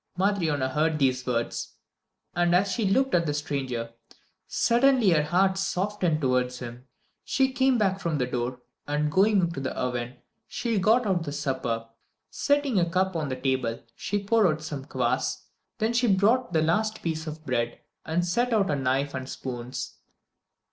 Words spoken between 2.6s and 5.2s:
she looked at the stranger, suddenly